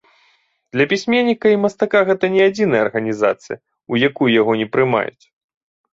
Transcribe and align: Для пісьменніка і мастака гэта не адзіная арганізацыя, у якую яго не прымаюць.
Для 0.73 0.85
пісьменніка 0.93 1.47
і 1.55 1.59
мастака 1.65 2.01
гэта 2.09 2.25
не 2.37 2.41
адзіная 2.51 2.81
арганізацыя, 2.87 3.57
у 3.95 4.03
якую 4.11 4.29
яго 4.41 4.53
не 4.63 4.67
прымаюць. 4.77 5.25